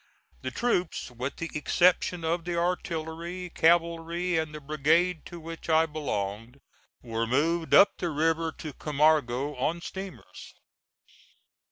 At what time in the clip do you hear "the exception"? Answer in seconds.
1.35-2.23